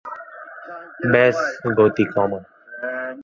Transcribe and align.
ব্যস 1.11 1.37
গতি 1.77 2.03
কমা! 2.13 2.39